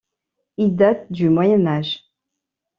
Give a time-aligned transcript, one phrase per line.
[0.57, 2.05] Ils datent du Moyen Âge.